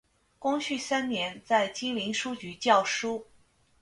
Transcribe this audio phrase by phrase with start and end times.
[0.39, 3.23] 光绪三年在金陵书局校书。